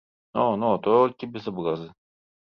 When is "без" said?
1.37-1.51